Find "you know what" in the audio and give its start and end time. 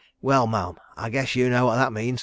1.35-1.75